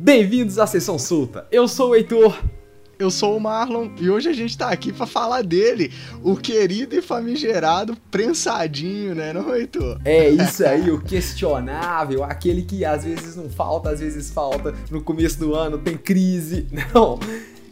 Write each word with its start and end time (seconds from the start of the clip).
Bem-vindos 0.00 0.60
à 0.60 0.66
Sessão 0.66 0.96
Solta. 0.96 1.48
Eu 1.50 1.66
sou 1.66 1.90
o 1.90 1.94
Heitor. 1.96 2.40
Eu 3.00 3.10
sou 3.10 3.36
o 3.36 3.40
Marlon 3.40 3.90
e 4.00 4.08
hoje 4.08 4.28
a 4.28 4.32
gente 4.32 4.56
tá 4.56 4.68
aqui 4.68 4.92
para 4.92 5.06
falar 5.06 5.42
dele, 5.42 5.92
o 6.22 6.36
querido 6.36 6.94
e 6.94 7.02
famigerado 7.02 7.96
prensadinho, 8.08 9.12
né, 9.16 9.32
não, 9.32 9.52
Heitor? 9.52 10.00
É 10.04 10.28
isso 10.30 10.64
aí, 10.64 10.88
o 10.88 11.00
questionável, 11.00 12.22
aquele 12.22 12.62
que 12.62 12.84
às 12.84 13.02
vezes 13.02 13.34
não 13.34 13.50
falta, 13.50 13.90
às 13.90 13.98
vezes 13.98 14.30
falta, 14.30 14.72
no 14.88 15.02
começo 15.02 15.36
do 15.40 15.52
ano 15.52 15.78
tem 15.78 15.96
crise, 15.96 16.68
não. 16.94 17.18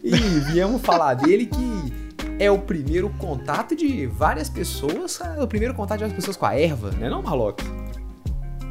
E 0.03 0.11
viemos 0.51 0.83
falar 0.83 1.15
dele 1.15 1.47
que 1.47 1.93
é 2.41 2.51
o 2.51 2.59
primeiro 2.59 3.09
contato 3.19 3.77
de 3.77 4.05
várias 4.07 4.51
pessoas, 4.51 5.21
é 5.21 5.43
o 5.43 5.47
primeiro 5.47 5.75
contato 5.75 5.99
de 5.99 6.05
várias 6.05 6.17
pessoas 6.17 6.37
com 6.37 6.47
a 6.47 6.59
erva, 6.59 6.91
né 6.91 7.09
não, 7.09 7.23
Marlock? 7.23 7.65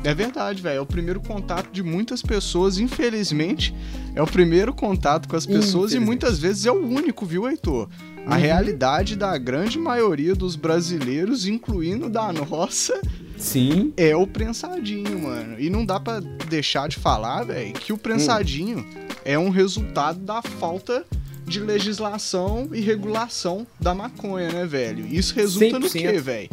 É 0.05 0.13
verdade, 0.13 0.61
velho. 0.61 0.77
É 0.77 0.81
o 0.81 0.85
primeiro 0.85 1.19
contato 1.19 1.71
de 1.71 1.81
muitas 1.81 2.21
pessoas, 2.21 2.77
infelizmente. 2.77 3.73
É 4.13 4.21
o 4.21 4.27
primeiro 4.27 4.73
contato 4.73 5.27
com 5.27 5.35
as 5.35 5.45
pessoas 5.45 5.93
e 5.93 5.99
muitas 5.99 6.39
vezes 6.39 6.65
é 6.65 6.71
o 6.71 6.85
único, 6.85 7.25
viu, 7.25 7.47
Heitor? 7.47 7.89
A 8.25 8.35
uhum. 8.35 8.41
realidade 8.41 9.15
da 9.15 9.37
grande 9.37 9.77
maioria 9.77 10.33
dos 10.33 10.55
brasileiros, 10.55 11.47
incluindo 11.47 12.09
da 12.09 12.31
nossa, 12.31 12.99
Sim. 13.37 13.93
É 13.97 14.15
o 14.15 14.25
prensadinho, 14.25 15.19
mano. 15.19 15.59
E 15.59 15.69
não 15.69 15.85
dá 15.85 15.99
para 15.99 16.21
deixar 16.49 16.87
de 16.87 16.95
falar, 16.95 17.43
velho, 17.43 17.73
que 17.73 17.91
o 17.91 17.97
prensadinho 17.97 18.79
hum. 18.79 19.07
é 19.23 19.37
um 19.37 19.49
resultado 19.49 20.19
da 20.19 20.41
falta 20.41 21.05
de 21.45 21.59
legislação 21.59 22.69
e 22.73 22.81
regulação 22.81 23.67
da 23.79 23.93
maconha, 23.93 24.51
né, 24.51 24.65
velho? 24.65 25.05
Isso 25.05 25.35
resulta 25.35 25.77
100%. 25.77 25.79
no 25.79 25.89
quê, 25.89 26.19
velho? 26.19 26.49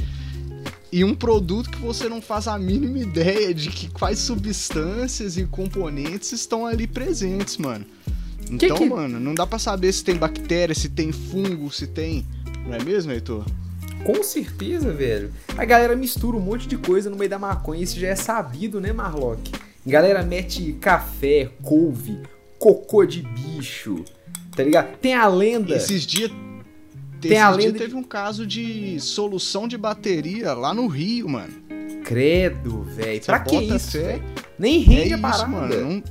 E 0.93 1.03
um 1.03 1.15
produto 1.15 1.71
que 1.71 1.79
você 1.79 2.07
não 2.07 2.21
faz 2.21 2.47
a 2.47 2.59
mínima 2.59 2.99
ideia 2.99 3.55
de 3.55 3.71
que 3.71 3.89
quais 3.91 4.19
substâncias 4.19 5.39
e 5.39 5.47
componentes 5.47 6.33
estão 6.33 6.67
ali 6.67 6.87
presentes, 6.87 7.57
mano. 7.57 7.87
Então, 8.51 8.77
que 8.77 8.85
que... 8.85 8.91
mano, 8.91 9.19
não 9.19 9.35
dá 9.35 9.47
para 9.47 9.59
saber 9.59 9.91
se 9.91 10.05
tem 10.05 10.17
bactéria, 10.17 10.75
se 10.75 10.91
tem 10.91 11.11
fungo, 11.11 11.73
se 11.73 11.87
tem. 11.87 12.27
Não 12.67 12.75
é 12.75 12.85
mesmo, 12.85 13.11
Heitor? 13.11 13.47
Com 14.05 14.23
certeza, 14.23 14.93
velho. 14.93 15.33
A 15.57 15.65
galera 15.65 15.97
mistura 15.97 16.37
um 16.37 16.41
monte 16.41 16.69
de 16.69 16.77
coisa 16.77 17.09
no 17.09 17.17
meio 17.17 17.31
da 17.31 17.39
maconha, 17.39 17.83
isso 17.83 17.99
já 17.99 18.09
é 18.09 18.17
sabido, 18.17 18.79
né, 18.79 18.93
Marlock? 18.93 19.51
A 19.87 19.91
galera 19.91 20.23
mete 20.23 20.75
café, 20.75 21.51
couve, 21.63 22.19
cocô 22.59 23.07
de 23.07 23.23
bicho, 23.23 24.05
tá 24.55 24.63
ligado? 24.63 24.99
Tem 24.99 25.15
a 25.15 25.27
lenda. 25.27 25.75
Esses 25.75 26.07
dias 26.07 26.31
tem 27.29 27.39
a 27.39 27.51
lenda 27.51 27.79
teve 27.79 27.95
um 27.95 28.03
caso 28.03 28.47
de 28.47 28.99
solução 29.01 29.69
de 29.69 29.77
bateria 29.79 30.53
lá 30.55 30.75
no 30.75 30.87
Rio, 30.87 31.29
mano. 31.29 31.53
Credo, 32.05 32.83
velho. 32.83 33.23
Pra 33.25 33.41
que 33.41 33.57
isso? 33.57 33.99
Nem 34.59 34.81
rende 34.81 35.13
é 35.13 35.15
a 35.15 35.19
parada. 35.19 35.47
Mano. 35.47 36.03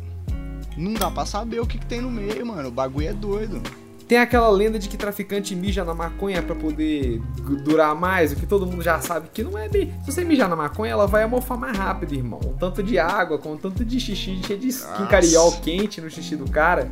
Não, 0.77 0.91
não 0.91 0.93
dá 0.93 1.11
pra 1.11 1.25
saber 1.25 1.59
o 1.59 1.65
que, 1.65 1.77
que, 1.77 1.85
tem 1.85 2.01
no 2.01 2.09
meio, 2.09 2.45
mano. 2.45 2.69
O 2.69 2.71
bagulho 2.71 3.07
é 3.07 3.13
doido. 3.13 3.61
Tem 4.07 4.17
aquela 4.17 4.49
lenda 4.49 4.77
de 4.77 4.89
que 4.89 4.97
traficante 4.97 5.55
mija 5.55 5.85
na 5.85 5.93
maconha 5.93 6.43
para 6.43 6.53
poder 6.53 7.21
durar 7.63 7.95
mais, 7.95 8.33
o 8.33 8.35
que 8.35 8.45
todo 8.45 8.67
mundo 8.67 8.83
já 8.83 8.99
sabe 8.99 9.29
que 9.33 9.41
não 9.41 9.57
é 9.57 9.69
bem. 9.69 9.93
Se 10.03 10.11
você 10.11 10.25
mijar 10.25 10.49
na 10.49 10.55
maconha, 10.55 10.91
ela 10.91 11.07
vai 11.07 11.23
amorfar 11.23 11.57
mais 11.57 11.77
rápido, 11.77 12.13
irmão. 12.13 12.41
Um 12.45 12.57
tanto 12.57 12.83
de 12.83 12.99
água, 12.99 13.37
com 13.37 13.53
um 13.53 13.57
tanto 13.57 13.85
de 13.85 13.99
xixi 14.01 14.41
cheio 14.43 14.59
de 14.59 14.67
skin 14.67 15.05
cariol 15.05 15.53
quente 15.61 16.01
no 16.01 16.09
xixi 16.09 16.35
do 16.35 16.49
cara. 16.51 16.91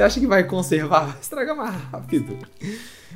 Você 0.00 0.04
acha 0.04 0.20
que 0.20 0.26
vai 0.26 0.44
conservar? 0.44 1.08
Vai 1.12 1.20
estragar 1.20 1.54
mais 1.54 1.74
rápido. 1.74 2.38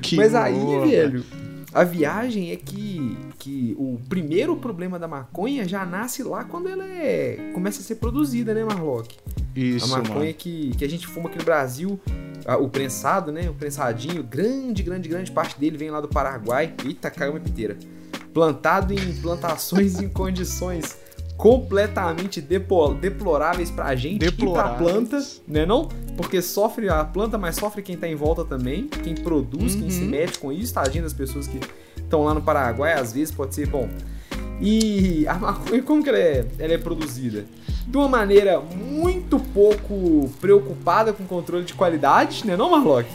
Que 0.02 0.16
Mas 0.16 0.34
aí, 0.34 0.54
velho, 0.86 1.24
a 1.72 1.82
viagem 1.82 2.50
é 2.52 2.56
que, 2.56 3.16
que 3.38 3.74
o 3.78 3.98
primeiro 4.06 4.54
problema 4.54 4.98
da 4.98 5.08
maconha 5.08 5.66
já 5.66 5.86
nasce 5.86 6.22
lá 6.22 6.44
quando 6.44 6.68
ela 6.68 6.84
é, 6.84 7.52
começa 7.54 7.80
a 7.80 7.82
ser 7.82 7.94
produzida, 7.94 8.52
né, 8.52 8.62
Marlock? 8.64 9.16
Isso, 9.56 9.94
A 9.94 9.98
maconha 9.98 10.34
que, 10.34 10.72
que 10.76 10.84
a 10.84 10.88
gente 10.88 11.06
fuma 11.06 11.30
aqui 11.30 11.38
no 11.38 11.44
Brasil, 11.44 11.98
o 12.60 12.68
prensado, 12.68 13.32
né, 13.32 13.48
o 13.48 13.54
prensadinho, 13.54 14.22
grande, 14.22 14.82
grande, 14.82 15.08
grande 15.08 15.32
parte 15.32 15.58
dele 15.58 15.78
vem 15.78 15.90
lá 15.90 16.02
do 16.02 16.08
Paraguai. 16.08 16.74
Eita, 16.84 17.10
caiu 17.10 17.32
uma 17.32 17.40
piteira. 17.40 17.78
Plantado 18.34 18.92
em 18.92 19.14
plantações 19.22 20.02
em 20.02 20.08
condições 20.12 20.98
completamente 21.36 22.40
deploráveis 22.40 23.70
pra 23.70 23.94
gente 23.96 24.18
deploráveis. 24.18 24.74
e 24.74 24.84
pra 24.84 24.92
planta, 24.92 25.26
né 25.48 25.66
não? 25.66 25.88
Porque 26.16 26.40
sofre 26.40 26.88
a 26.88 27.04
planta, 27.04 27.36
mas 27.36 27.56
sofre 27.56 27.82
quem 27.82 27.96
tá 27.96 28.08
em 28.08 28.14
volta 28.14 28.44
também, 28.44 28.86
quem 28.86 29.14
produz, 29.14 29.74
uhum. 29.74 29.80
quem 29.80 29.90
se 29.90 30.02
uhum. 30.02 30.10
mete 30.10 30.38
com 30.38 30.52
isso, 30.52 30.72
tadinho 30.74 31.02
das 31.02 31.12
pessoas 31.12 31.46
que 31.46 31.60
estão 31.96 32.24
lá 32.24 32.34
no 32.34 32.42
Paraguai, 32.42 32.94
às 32.94 33.12
vezes 33.12 33.34
pode 33.34 33.54
ser, 33.54 33.66
bom. 33.66 33.88
E 34.60 35.26
a 35.26 35.34
maconha, 35.34 35.82
como 35.82 36.02
que 36.02 36.08
ela 36.08 36.18
é, 36.18 36.46
ela 36.58 36.72
é 36.72 36.78
produzida? 36.78 37.44
De 37.86 37.96
uma 37.96 38.08
maneira 38.08 38.60
muito 38.60 39.38
pouco 39.38 40.30
preocupada 40.40 41.12
com 41.12 41.24
controle 41.24 41.64
de 41.64 41.74
qualidade, 41.74 42.46
né 42.46 42.56
não, 42.56 42.70
Marlock? 42.70 43.08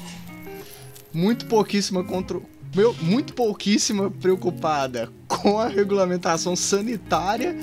Muito 1.13 1.45
pouquíssima 1.45 2.03
controle 2.03 2.45
meu, 2.75 2.93
muito 3.01 3.33
pouquíssima 3.33 4.11
preocupada 4.11 5.09
com 5.27 5.59
a 5.59 5.67
regulamentação 5.67 6.55
sanitária 6.55 7.57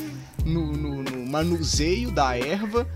no, 0.45 0.73
no, 0.73 1.03
no 1.03 1.27
manuseio 1.27 2.11
da 2.11 2.37
erva, 2.37 2.89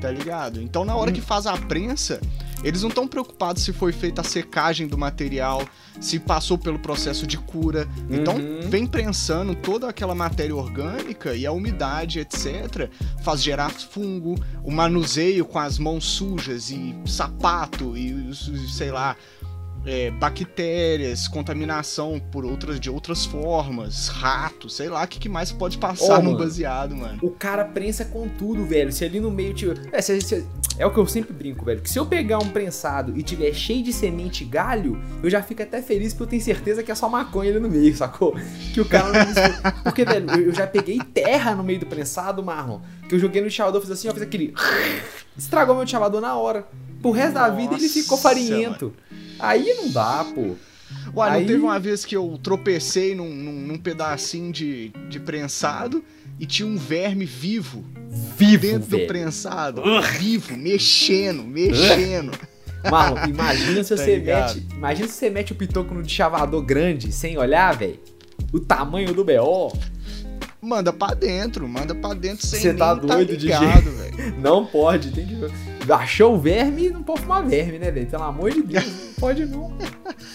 tá 0.00 0.10
ligado? 0.10 0.60
Então 0.62 0.84
na 0.84 0.96
hora 0.96 1.10
hum. 1.10 1.14
que 1.14 1.20
faz 1.20 1.46
a 1.46 1.56
prensa, 1.56 2.20
eles 2.62 2.82
não 2.82 2.88
estão 2.88 3.08
preocupados 3.08 3.62
se 3.62 3.72
foi 3.72 3.92
feita 3.92 4.20
a 4.20 4.24
secagem 4.24 4.86
do 4.86 4.98
material, 4.98 5.62
se 6.00 6.18
passou 6.18 6.58
pelo 6.58 6.78
processo 6.78 7.26
de 7.26 7.38
cura. 7.38 7.88
Então 8.08 8.36
uhum. 8.36 8.68
vem 8.68 8.86
prensando 8.86 9.54
toda 9.54 9.88
aquela 9.88 10.14
matéria 10.14 10.54
orgânica 10.54 11.34
e 11.34 11.46
a 11.46 11.52
umidade, 11.52 12.20
etc., 12.20 12.90
faz 13.22 13.42
gerar 13.42 13.70
fungo, 13.70 14.36
o 14.62 14.70
manuseio 14.70 15.44
com 15.44 15.58
as 15.58 15.78
mãos 15.78 16.04
sujas 16.04 16.70
e 16.70 16.94
sapato 17.06 17.96
e 17.96 18.30
sei 18.68 18.90
lá, 18.90 19.16
é, 19.84 20.10
bactérias, 20.10 21.26
contaminação 21.26 22.20
por 22.30 22.44
outras 22.44 22.78
de 22.78 22.90
outras 22.90 23.24
formas, 23.24 24.08
ratos, 24.08 24.76
sei 24.76 24.88
lá, 24.88 25.04
o 25.04 25.08
que, 25.08 25.18
que 25.18 25.28
mais 25.28 25.52
pode 25.52 25.78
passar 25.78 26.18
oh, 26.18 26.22
no 26.22 26.36
baseado, 26.36 26.96
mano. 26.96 27.18
O 27.22 27.30
cara 27.30 27.64
prensa 27.64 28.04
com 28.04 28.28
tudo, 28.28 28.64
velho. 28.64 28.92
Se 28.92 29.04
ali 29.04 29.20
no 29.20 29.30
meio 29.30 29.54
tipo, 29.54 29.74
é, 29.92 30.02
se, 30.02 30.20
se, 30.20 30.46
é 30.78 30.86
o 30.86 30.90
que 30.90 30.98
eu 30.98 31.06
sempre 31.06 31.32
brinco, 31.32 31.64
velho. 31.64 31.80
Que 31.80 31.90
se 31.90 31.98
eu 31.98 32.06
pegar 32.06 32.38
um 32.38 32.48
prensado 32.48 33.16
e 33.16 33.22
tiver 33.22 33.52
cheio 33.52 33.82
de 33.82 33.92
semente 33.92 34.44
e 34.44 34.46
galho, 34.46 35.00
eu 35.22 35.30
já 35.30 35.42
fico 35.42 35.62
até 35.62 35.80
feliz 35.80 36.12
porque 36.12 36.24
eu 36.24 36.28
tenho 36.28 36.42
certeza 36.42 36.82
que 36.82 36.90
é 36.90 36.94
só 36.94 37.08
maconha 37.08 37.50
ali 37.50 37.60
no 37.60 37.68
meio, 37.68 37.94
sacou? 37.96 38.34
Que 38.72 38.80
o 38.80 38.84
cara 38.84 39.24
não 39.24 39.82
Porque, 39.82 40.04
velho, 40.04 40.30
eu, 40.30 40.54
já 40.54 40.66
peguei 40.66 40.98
terra 40.98 41.54
no 41.54 41.62
meio 41.62 41.80
do 41.80 41.86
prensado, 41.86 42.42
Marlon. 42.42 42.80
Que 43.08 43.14
eu 43.14 43.18
joguei 43.18 43.42
no 43.42 43.50
chavador, 43.50 43.80
fiz 43.80 43.90
assim, 43.90 44.08
ó, 44.08 44.12
fiz 44.12 44.22
aquele. 44.22 44.54
Estragou 45.36 45.74
meu 45.74 45.86
chavador 45.86 46.20
na 46.20 46.36
hora. 46.36 46.66
Pro 47.00 47.10
resto 47.10 47.34
Nossa, 47.34 47.50
da 47.50 47.56
vida 47.56 47.74
ele 47.74 47.88
ficou 47.88 48.18
farinhento. 48.18 48.94
Mano. 49.10 49.29
Aí 49.40 49.74
não 49.74 49.90
dá, 49.90 50.24
pô. 50.34 50.56
Ué, 51.14 51.30
Aí... 51.30 51.40
não 51.40 51.46
teve 51.46 51.60
uma 51.60 51.78
vez 51.78 52.04
que 52.04 52.16
eu 52.16 52.38
tropecei 52.42 53.14
num, 53.14 53.32
num, 53.32 53.52
num, 53.52 53.78
pedacinho 53.78 54.52
de, 54.52 54.92
de 55.08 55.20
prensado 55.20 56.04
e 56.38 56.46
tinha 56.46 56.66
um 56.66 56.76
verme 56.76 57.24
vivo. 57.24 57.84
Vivo, 58.36 58.62
Dentro 58.62 58.88
velho. 58.88 59.04
do 59.04 59.06
prensado. 59.06 59.82
Uh. 59.82 60.02
Vivo, 60.18 60.56
mexendo, 60.56 61.44
mexendo. 61.44 62.32
Marlon, 62.90 63.28
imagina 63.28 63.84
se 63.84 63.90
tá 63.94 64.02
você 64.02 64.16
ligado? 64.16 64.54
mete. 64.54 64.74
Imagina 64.74 65.08
se 65.08 65.14
você 65.14 65.30
mete 65.30 65.52
o 65.52 65.54
pitoco 65.54 65.94
no 65.94 66.08
chavador 66.08 66.62
grande 66.62 67.12
sem 67.12 67.38
olhar, 67.38 67.76
velho. 67.76 68.00
O 68.52 68.58
tamanho 68.58 69.12
do 69.12 69.24
BO. 69.24 69.72
Manda 70.62 70.92
pra 70.92 71.14
dentro, 71.14 71.66
manda 71.66 71.94
pra 71.94 72.12
dentro 72.12 72.46
sem 72.46 72.60
Você 72.60 72.74
tá, 72.74 72.94
tá 72.94 72.94
doido 72.94 73.34
tá 73.34 73.40
ligado, 73.40 73.82
de 73.82 73.90
velho. 73.90 74.36
Não 74.40 74.66
pode, 74.66 75.10
tem 75.10 75.26
que 75.26 75.34
achou 75.92 76.34
o 76.34 76.38
verme, 76.38 76.90
não 76.90 77.02
pode 77.02 77.22
fumar 77.22 77.44
verme, 77.44 77.78
né, 77.78 77.90
velho? 77.90 78.06
Pelo 78.06 78.22
amor 78.22 78.52
de 78.52 78.62
Deus, 78.62 78.84
pode 79.20 79.44
não. 79.44 79.72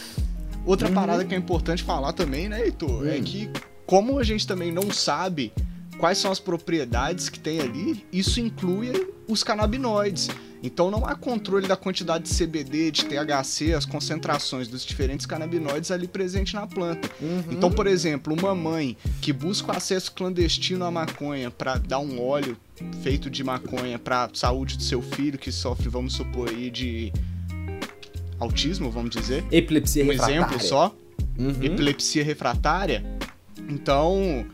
Outra 0.66 0.90
parada 0.90 1.26
que 1.26 1.36
é 1.36 1.38
importante 1.38 1.84
falar 1.84 2.14
também, 2.14 2.48
né, 2.48 2.64
Heitor? 2.64 3.08
É 3.08 3.12
hum. 3.12 3.14
É 3.14 3.22
que, 3.22 3.50
como 3.86 4.18
a 4.18 4.24
gente 4.24 4.48
também 4.48 4.72
não 4.72 4.90
sabe 4.92 5.52
quais 5.98 6.18
são 6.18 6.32
as 6.32 6.40
propriedades 6.40 7.30
que 7.30 7.40
tem 7.40 7.60
ali, 7.60 8.06
isso 8.12 8.40
inclui 8.40 9.14
os 9.28 9.44
canabinoides. 9.44 10.30
Então 10.62 10.90
não 10.90 11.06
há 11.06 11.16
controle 11.16 11.68
da 11.68 11.78
quantidade 11.78 12.24
de 12.24 12.36
CBD, 12.36 12.90
de 12.92 13.06
THC, 13.06 13.74
as 13.74 13.86
concentrações 13.86 14.68
dos 14.68 14.84
diferentes 14.84 15.26
canabinoides 15.26 15.92
ali 15.92 16.08
presente 16.08 16.56
na 16.56 16.66
planta. 16.66 17.10
Uhum. 17.22 17.44
Então, 17.52 17.72
por 17.72 17.86
exemplo, 17.86 18.34
uma 18.34 18.56
mãe 18.56 18.98
que 19.22 19.32
busca 19.32 19.72
o 19.72 19.78
acesso 19.78 20.12
clandestino 20.12 20.84
à 20.84 20.90
maconha 20.90 21.52
para 21.52 21.78
dar 21.78 22.00
um 22.00 22.20
óleo 22.22 22.58
feito 23.04 23.30
de 23.30 23.44
maconha 23.44 24.00
para 24.00 24.30
saúde 24.34 24.78
do 24.78 24.84
seu 24.84 25.02
filho 25.02 25.38
que 25.38 25.52
sofre, 25.52 25.88
vamos 25.88 26.14
supor 26.14 26.50
aí 26.50 26.72
de 26.72 27.14
autismo, 28.40 28.92
vamos 28.92 29.12
dizer. 29.12 29.44
Epilepsia 29.52 30.04
um 30.04 30.08
refratária. 30.08 30.36
exemplo 30.36 30.60
só. 30.62 30.96
Uhum. 31.38 31.64
Epilepsia 31.64 32.24
refratária. 32.24 33.06
Então, 33.70 34.46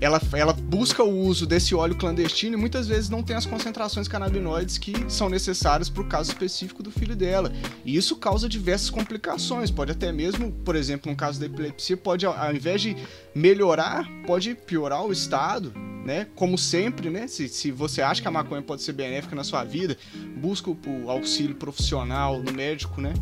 ela, 0.00 0.20
ela 0.34 0.52
busca 0.52 1.02
o 1.02 1.20
uso 1.20 1.46
desse 1.46 1.74
óleo 1.74 1.96
clandestino 1.96 2.56
e 2.56 2.60
muitas 2.60 2.86
vezes 2.86 3.08
não 3.08 3.22
tem 3.22 3.36
as 3.36 3.46
concentrações 3.46 4.08
canabinoides 4.08 4.78
que 4.78 4.92
são 5.08 5.28
necessárias 5.28 5.88
para 5.88 6.02
o 6.02 6.06
caso 6.06 6.30
específico 6.30 6.82
do 6.82 6.90
filho 6.90 7.16
dela. 7.16 7.52
E 7.84 7.96
isso 7.96 8.16
causa 8.16 8.48
diversas 8.48 8.90
complicações. 8.90 9.70
Pode 9.70 9.92
até 9.92 10.12
mesmo, 10.12 10.52
por 10.64 10.76
exemplo, 10.76 11.10
no 11.10 11.16
caso 11.16 11.40
da 11.40 11.46
epilepsia, 11.46 11.96
pode, 11.96 12.26
ao 12.26 12.54
invés 12.54 12.82
de 12.82 12.96
melhorar, 13.34 14.06
pode 14.26 14.54
piorar 14.54 15.04
o 15.04 15.12
estado 15.12 15.72
né? 16.04 16.26
Como 16.34 16.58
sempre, 16.58 17.08
né? 17.10 17.26
Se, 17.26 17.48
se 17.48 17.70
você 17.70 18.02
acha 18.02 18.20
que 18.20 18.28
a 18.28 18.30
maconha 18.30 18.62
pode 18.62 18.82
ser 18.82 18.92
benéfica 18.92 19.34
na 19.34 19.42
sua 19.42 19.64
vida, 19.64 19.96
busca 20.36 20.70
o, 20.70 20.78
o 21.04 21.10
auxílio 21.10 21.54
profissional 21.54 22.40
no 22.40 22.52
médico, 22.52 23.00
né? 23.00 23.14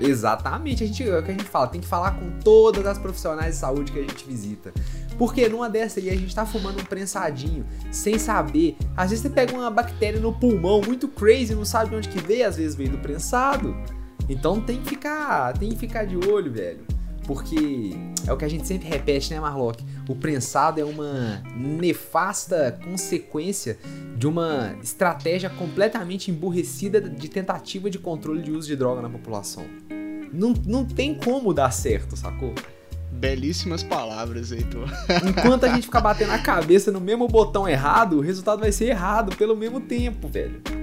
Exatamente, 0.00 0.84
a 0.84 0.86
gente, 0.86 1.02
é 1.02 1.18
o 1.18 1.22
que 1.22 1.30
a 1.30 1.34
gente 1.34 1.44
fala, 1.44 1.68
tem 1.68 1.80
que 1.80 1.86
falar 1.86 2.12
com 2.12 2.30
todas 2.40 2.84
as 2.84 2.98
profissionais 2.98 3.54
de 3.54 3.60
saúde 3.60 3.92
que 3.92 3.98
a 3.98 4.02
gente 4.02 4.26
visita. 4.26 4.72
Porque 5.16 5.48
numa 5.48 5.70
dessa 5.70 6.00
aí 6.00 6.10
a 6.10 6.16
gente 6.16 6.34
tá 6.34 6.44
fumando 6.44 6.80
um 6.80 6.84
prensadinho, 6.84 7.64
sem 7.90 8.18
saber. 8.18 8.76
Às 8.94 9.10
vezes 9.10 9.22
você 9.22 9.30
pega 9.30 9.54
uma 9.54 9.70
bactéria 9.70 10.20
no 10.20 10.34
pulmão 10.34 10.82
muito 10.82 11.08
crazy, 11.08 11.54
não 11.54 11.64
sabe 11.64 11.90
de 11.90 11.96
onde 11.96 12.08
que 12.10 12.20
veio, 12.20 12.46
às 12.46 12.56
vezes 12.56 12.74
veio 12.76 12.90
do 12.90 12.98
prensado. 12.98 13.74
Então 14.28 14.60
tem 14.60 14.82
que 14.82 14.90
ficar, 14.90 15.54
tem 15.54 15.70
que 15.70 15.76
ficar 15.76 16.04
de 16.04 16.16
olho, 16.16 16.52
velho. 16.52 16.95
Porque 17.26 17.92
é 18.26 18.32
o 18.32 18.36
que 18.36 18.44
a 18.44 18.48
gente 18.48 18.66
sempre 18.66 18.88
repete, 18.88 19.32
né, 19.32 19.40
Marlock? 19.40 19.84
O 20.08 20.14
prensado 20.14 20.80
é 20.80 20.84
uma 20.84 21.42
nefasta 21.56 22.78
consequência 22.84 23.78
de 24.16 24.26
uma 24.26 24.76
estratégia 24.82 25.50
completamente 25.50 26.30
emburrecida 26.30 27.00
de 27.00 27.28
tentativa 27.28 27.90
de 27.90 27.98
controle 27.98 28.42
de 28.42 28.52
uso 28.52 28.68
de 28.68 28.76
droga 28.76 29.02
na 29.02 29.10
população. 29.10 29.64
Não, 30.32 30.54
não 30.64 30.84
tem 30.84 31.14
como 31.14 31.52
dar 31.52 31.70
certo, 31.72 32.16
sacou? 32.16 32.54
Belíssimas 33.10 33.82
palavras, 33.82 34.52
Heitor. 34.52 34.88
Enquanto 35.26 35.64
a 35.64 35.68
gente 35.74 35.84
ficar 35.84 36.00
batendo 36.00 36.32
a 36.32 36.38
cabeça 36.38 36.92
no 36.92 37.00
mesmo 37.00 37.26
botão 37.26 37.68
errado, 37.68 38.18
o 38.18 38.20
resultado 38.20 38.60
vai 38.60 38.70
ser 38.70 38.86
errado 38.86 39.34
pelo 39.36 39.56
mesmo 39.56 39.80
tempo, 39.80 40.28
velho. 40.28 40.75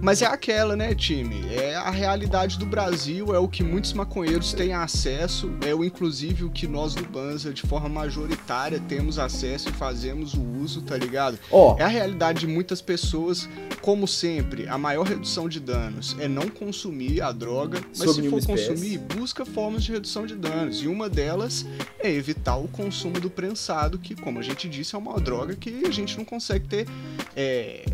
Mas 0.00 0.22
é 0.22 0.26
aquela, 0.26 0.76
né, 0.76 0.94
time? 0.94 1.40
É 1.52 1.74
a 1.74 1.90
realidade 1.90 2.58
do 2.58 2.64
Brasil, 2.64 3.34
é 3.34 3.38
o 3.38 3.48
que 3.48 3.64
muitos 3.64 3.92
maconheiros 3.92 4.52
têm 4.52 4.72
acesso, 4.72 5.50
é 5.66 5.74
o 5.74 5.84
inclusive 5.84 6.44
o 6.44 6.50
que 6.50 6.66
nós 6.68 6.94
do 6.94 7.04
Banza, 7.04 7.52
de 7.52 7.62
forma 7.62 7.88
majoritária, 7.88 8.80
temos 8.88 9.18
acesso 9.18 9.68
e 9.68 9.72
fazemos 9.72 10.34
o 10.34 10.40
uso, 10.40 10.82
tá 10.82 10.96
ligado? 10.96 11.38
Ó, 11.50 11.76
É 11.78 11.82
a 11.82 11.88
realidade 11.88 12.40
de 12.40 12.46
muitas 12.46 12.80
pessoas, 12.80 13.48
como 13.80 14.06
sempre, 14.06 14.68
a 14.68 14.78
maior 14.78 15.04
redução 15.04 15.48
de 15.48 15.58
danos 15.58 16.16
é 16.20 16.28
não 16.28 16.48
consumir 16.48 17.20
a 17.20 17.32
droga, 17.32 17.80
mas 17.96 18.10
se 18.12 18.28
for 18.28 18.38
espécie. 18.38 18.68
consumir, 18.68 18.98
busca 18.98 19.44
formas 19.44 19.82
de 19.82 19.92
redução 19.92 20.26
de 20.26 20.36
danos. 20.36 20.82
E 20.82 20.86
uma 20.86 21.08
delas 21.08 21.66
é 21.98 22.10
evitar 22.10 22.56
o 22.56 22.68
consumo 22.68 23.18
do 23.18 23.28
prensado, 23.28 23.98
que, 23.98 24.14
como 24.14 24.38
a 24.38 24.42
gente 24.42 24.68
disse, 24.68 24.94
é 24.94 24.98
uma 24.98 25.18
droga 25.18 25.56
que 25.56 25.82
a 25.84 25.90
gente 25.90 26.16
não 26.16 26.24
consegue 26.24 26.68
ter 26.68 26.86
é, 27.34 27.84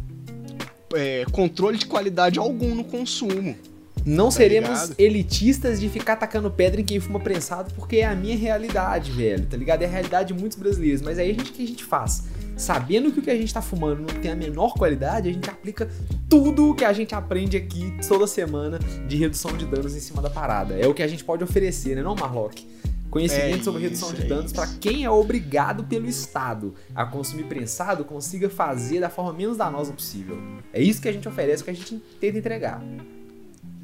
é, 0.94 1.25
controle 1.32 1.79
de 1.79 1.87
qualidade 1.87 2.38
algum 2.38 2.75
no 2.75 2.85
consumo. 2.85 3.56
não 4.05 4.26
tá 4.26 4.32
seremos 4.32 4.82
ligado? 4.82 4.94
elitistas 4.99 5.81
de 5.81 5.88
ficar 5.88 6.17
tacando 6.17 6.50
pedra 6.50 6.81
em 6.81 6.85
quem 6.85 7.00
fuma 7.00 7.20
prensado, 7.20 7.73
porque 7.75 7.96
é 7.96 8.05
a 8.05 8.14
minha 8.14 8.37
realidade, 8.37 9.11
velho, 9.11 9.46
tá 9.46 9.56
ligado? 9.56 9.82
É 9.82 9.87
a 9.87 9.88
realidade 9.88 10.35
de 10.35 10.38
muitos 10.38 10.58
brasileiros. 10.58 11.00
Mas 11.00 11.19
aí 11.19 11.31
a 11.31 11.35
gente, 11.35 11.50
o 11.50 11.55
que 11.55 11.62
a 11.62 11.67
gente 11.67 11.85
faz? 11.85 12.25
Sabendo 12.56 13.11
que 13.11 13.19
o 13.19 13.23
que 13.23 13.31
a 13.31 13.37
gente 13.37 13.52
tá 13.52 13.61
fumando 13.61 14.00
não 14.00 14.20
tem 14.20 14.31
a 14.31 14.37
menor 14.37 14.75
qualidade, 14.75 15.29
a 15.29 15.32
gente 15.32 15.50
aplica 15.50 15.88
tudo 16.29 16.70
o 16.70 16.75
que 16.75 16.85
a 16.85 16.93
gente 16.93 17.14
aprende 17.14 17.56
aqui 17.56 17.96
toda 18.06 18.26
semana 18.26 18.79
de 19.08 19.17
redução 19.17 19.56
de 19.56 19.67
danos 19.67 19.96
em 19.96 20.00
cima 20.00 20.23
da 20.23 20.31
parada. 20.31 20.75
É 20.75 20.87
o 20.87 20.94
que 20.94 21.02
a 21.02 21.08
gente 21.08 21.25
pode 21.25 21.43
oferecer, 21.43 21.96
né, 21.96 22.02
não, 22.02 22.14
Marlock? 22.14 22.64
Conhecimento 23.15 23.61
É 23.61 23.63
sobre 23.63 23.81
redução 23.83 24.09
isso, 24.09 24.17
de 24.19 24.25
é 24.25 24.29
danos 24.29 24.45
isso. 24.47 24.55
para 24.55 24.67
quem 24.81 25.05
é 25.05 25.11
obrigado 25.11 25.85
pelo 25.85 26.07
Estado 26.07 26.75
a 26.95 27.07
consumir 27.07 27.45
prensado 27.45 28.05
consiga 28.05 28.51
fazer 28.51 29.01
da 29.01 29.09
forma 29.09 29.33
menos 29.33 29.57
danosa 29.57 29.93
possível. 29.93 30.37
É 30.73 30.83
isso 30.83 31.01
que 31.01 31.09
a 31.09 31.13
gente 31.13 31.29
oferece, 31.29 31.63
que 31.65 31.71
a 31.71 31.75
gente 31.75 31.97
tenta 32.21 32.39
entregar. 32.39 32.83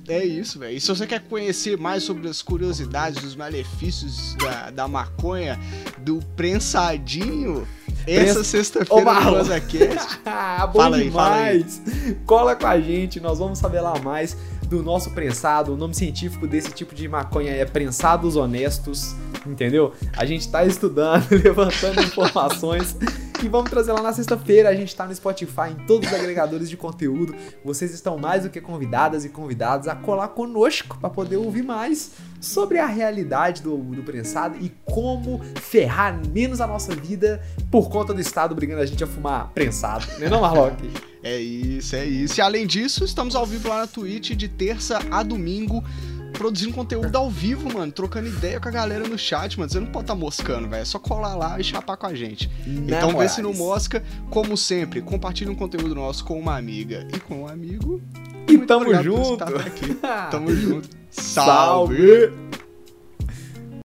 É 0.08 0.24
isso, 0.24 0.58
velho. 0.58 0.76
E 0.76 0.80
se 0.80 0.88
você 0.88 1.06
quer 1.06 1.20
conhecer 1.20 1.78
mais 1.78 2.02
sobre 2.02 2.26
as 2.28 2.42
curiosidades, 2.42 3.22
os 3.22 3.36
malefícios 3.36 4.34
da, 4.34 4.70
da 4.70 4.88
maconha, 4.88 5.56
do 5.98 6.18
prensadinho, 6.34 7.66
essa 8.06 8.32
Prensa- 8.32 8.44
sexta-feira 8.44 9.04
no 9.04 9.04
Marlon. 9.04 9.38
BanzaCast. 9.38 10.20
Ah, 10.26 10.66
bom 10.66 10.80
Fala 10.80 10.96
aí, 10.96 11.10
fala 11.10 11.36
aí. 11.36 11.62
demais! 11.62 11.82
Cola 12.26 12.56
com 12.56 12.66
a 12.66 12.80
gente, 12.80 13.20
nós 13.20 13.38
vamos 13.38 13.58
saber 13.58 13.80
lá 13.80 13.98
mais 14.00 14.36
do 14.70 14.82
nosso 14.84 15.10
prensado. 15.10 15.74
O 15.74 15.76
nome 15.76 15.94
científico 15.94 16.46
desse 16.46 16.70
tipo 16.70 16.94
de 16.94 17.08
maconha 17.08 17.50
é 17.50 17.64
prensados 17.64 18.36
honestos, 18.36 19.14
entendeu? 19.44 19.92
A 20.16 20.24
gente 20.24 20.48
tá 20.48 20.64
estudando, 20.64 21.26
levantando 21.42 22.00
informações 22.00 22.96
e 23.42 23.48
vamos 23.48 23.68
trazer 23.68 23.92
lá 23.92 24.00
na 24.00 24.12
sexta-feira. 24.12 24.68
A 24.68 24.74
gente 24.74 24.94
tá 24.94 25.04
no 25.06 25.14
Spotify, 25.14 25.72
em 25.72 25.86
todos 25.86 26.08
os 26.08 26.14
agregadores 26.14 26.70
de 26.70 26.76
conteúdo. 26.76 27.34
Vocês 27.64 27.92
estão 27.92 28.16
mais 28.16 28.44
do 28.44 28.50
que 28.50 28.60
convidadas 28.60 29.24
e 29.24 29.28
convidados 29.28 29.88
a 29.88 29.96
colar 29.96 30.28
conosco 30.28 30.96
para 30.98 31.10
poder 31.10 31.36
ouvir 31.36 31.64
mais 31.64 32.12
sobre 32.40 32.78
a 32.78 32.86
realidade 32.86 33.62
do, 33.62 33.76
do 33.76 34.02
prensado 34.04 34.56
e 34.60 34.72
como 34.84 35.40
ferrar 35.56 36.20
menos 36.28 36.60
a 36.60 36.66
nossa 36.66 36.94
vida 36.94 37.42
por 37.70 37.90
conta 37.90 38.14
do 38.14 38.20
Estado 38.20 38.54
brigando 38.54 38.80
a 38.80 38.86
gente 38.86 39.02
a 39.02 39.06
fumar 39.06 39.50
prensado, 39.52 40.06
né 40.18 40.28
não, 40.28 40.40
Marlock? 40.40 41.09
É 41.22 41.38
isso, 41.38 41.96
é 41.96 42.04
isso. 42.04 42.40
E 42.40 42.42
além 42.42 42.66
disso, 42.66 43.04
estamos 43.04 43.34
ao 43.34 43.44
vivo 43.44 43.68
lá 43.68 43.78
na 43.80 43.86
Twitch 43.86 44.30
de 44.30 44.48
terça 44.48 45.00
a 45.10 45.22
domingo. 45.22 45.84
Produzindo 46.32 46.72
conteúdo 46.72 47.14
ao 47.16 47.28
vivo, 47.28 47.70
mano. 47.72 47.90
Trocando 47.92 48.28
ideia 48.28 48.58
com 48.60 48.68
a 48.68 48.72
galera 48.72 49.06
no 49.06 49.18
chat, 49.18 49.58
mano. 49.58 49.70
Você 49.70 49.80
não 49.80 49.88
pode 49.88 50.04
estar 50.04 50.14
moscando, 50.14 50.68
velho. 50.68 50.80
É 50.80 50.84
só 50.84 50.98
colar 50.98 51.34
lá 51.34 51.60
e 51.60 51.64
chapar 51.64 51.96
com 51.96 52.06
a 52.06 52.14
gente. 52.14 52.50
Então 52.66 53.18
vê 53.18 53.28
se 53.28 53.42
não 53.42 53.52
mosca. 53.52 54.02
Como 54.30 54.56
sempre, 54.56 55.02
compartilhe 55.02 55.50
um 55.50 55.54
conteúdo 55.56 55.94
nosso 55.94 56.24
com 56.24 56.38
uma 56.38 56.56
amiga 56.56 57.06
e 57.14 57.18
com 57.20 57.42
um 57.42 57.48
amigo. 57.48 58.00
E 58.48 58.52
Muito 58.52 58.66
tamo 58.66 58.82
obrigado 58.82 59.04
por 59.04 59.24
junto. 59.24 59.44
estar 59.44 59.66
aqui. 59.66 59.94
Tamo 60.30 60.56
junto. 60.56 60.88
Salve! 61.10 62.49